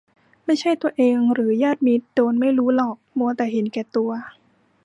[0.45, 4.11] ไม่ใช่ตัวเองหรือญาติมิตรโดนไม่รู้หรอก มัวแต่เห็นแก่ตัว